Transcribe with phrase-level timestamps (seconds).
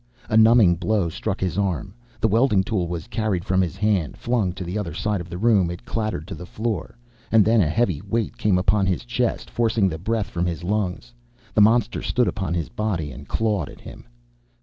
[0.29, 1.93] A numbing blow struck his arm.
[2.19, 4.17] The welding tool was carried from his hand.
[4.17, 6.97] Flung to the side of the room, it clattered to the floor;
[7.31, 11.13] and then a heavy weight came upon his chest, forcing the breath from his lungs.
[11.53, 14.05] The monster stood upon his body and clawed at him.